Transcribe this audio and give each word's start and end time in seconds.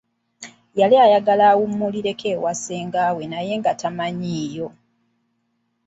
Yali 0.79 0.95
ayagala 1.05 1.43
awummulireko 1.51 2.25
ewa 2.33 2.51
ssenga 2.57 3.03
we 3.15 3.23
naye 3.31 3.53
nga 3.59 3.71
tamanyiiyo. 3.81 4.67